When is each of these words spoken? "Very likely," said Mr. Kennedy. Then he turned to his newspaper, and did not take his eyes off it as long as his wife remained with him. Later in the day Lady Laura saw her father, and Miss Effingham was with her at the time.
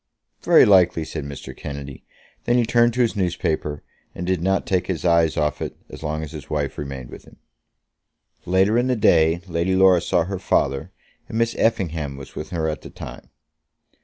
"Very 0.41 0.65
likely," 0.65 1.05
said 1.05 1.25
Mr. 1.25 1.55
Kennedy. 1.55 2.03
Then 2.45 2.57
he 2.57 2.65
turned 2.65 2.91
to 2.95 3.01
his 3.01 3.15
newspaper, 3.15 3.83
and 4.15 4.25
did 4.25 4.41
not 4.41 4.65
take 4.65 4.87
his 4.87 5.05
eyes 5.05 5.37
off 5.37 5.61
it 5.61 5.77
as 5.89 6.01
long 6.01 6.23
as 6.23 6.31
his 6.31 6.49
wife 6.49 6.79
remained 6.79 7.11
with 7.11 7.25
him. 7.25 7.35
Later 8.47 8.79
in 8.79 8.87
the 8.87 8.95
day 8.95 9.41
Lady 9.45 9.75
Laura 9.75 10.01
saw 10.01 10.23
her 10.23 10.39
father, 10.39 10.89
and 11.29 11.37
Miss 11.37 11.53
Effingham 11.55 12.17
was 12.17 12.35
with 12.35 12.49
her 12.49 12.67
at 12.67 12.81
the 12.81 12.89
time. 12.89 13.29